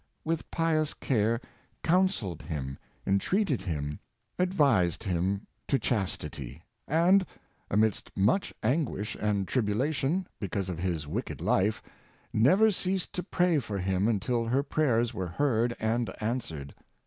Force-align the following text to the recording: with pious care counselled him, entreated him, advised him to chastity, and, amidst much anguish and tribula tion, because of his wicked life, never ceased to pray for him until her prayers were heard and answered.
with 0.25 0.49
pious 0.49 0.95
care 0.95 1.39
counselled 1.83 2.41
him, 2.41 2.75
entreated 3.05 3.61
him, 3.61 3.99
advised 4.39 5.03
him 5.03 5.45
to 5.67 5.77
chastity, 5.77 6.63
and, 6.87 7.23
amidst 7.69 8.09
much 8.17 8.51
anguish 8.63 9.15
and 9.21 9.47
tribula 9.47 9.93
tion, 9.93 10.25
because 10.39 10.69
of 10.69 10.79
his 10.79 11.05
wicked 11.07 11.39
life, 11.39 11.83
never 12.33 12.71
ceased 12.71 13.13
to 13.13 13.21
pray 13.21 13.59
for 13.59 13.77
him 13.77 14.07
until 14.07 14.43
her 14.45 14.63
prayers 14.63 15.13
were 15.13 15.27
heard 15.27 15.75
and 15.79 16.09
answered. 16.19 16.73